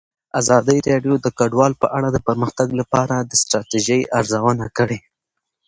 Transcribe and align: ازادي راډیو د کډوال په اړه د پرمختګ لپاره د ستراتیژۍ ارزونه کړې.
ازادي 0.39 0.77
راډیو 0.89 1.15
د 1.21 1.27
کډوال 1.37 1.73
په 1.81 1.87
اړه 1.97 2.09
د 2.11 2.17
پرمختګ 2.27 2.67
لپاره 2.79 3.15
د 3.19 3.31
ستراتیژۍ 3.41 4.01
ارزونه 4.19 4.65
کړې. 4.77 4.99